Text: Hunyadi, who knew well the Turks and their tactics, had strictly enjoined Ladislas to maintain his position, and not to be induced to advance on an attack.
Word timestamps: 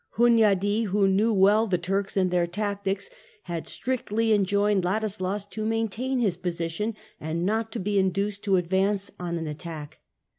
Hunyadi, 0.17 0.85
who 0.87 1.07
knew 1.07 1.31
well 1.31 1.67
the 1.67 1.77
Turks 1.77 2.17
and 2.17 2.31
their 2.31 2.47
tactics, 2.47 3.11
had 3.43 3.67
strictly 3.67 4.33
enjoined 4.33 4.83
Ladislas 4.83 5.45
to 5.51 5.63
maintain 5.63 6.17
his 6.19 6.37
position, 6.37 6.95
and 7.19 7.45
not 7.45 7.71
to 7.73 7.79
be 7.79 7.99
induced 7.99 8.43
to 8.45 8.55
advance 8.55 9.11
on 9.19 9.37
an 9.37 9.45
attack. 9.45 9.99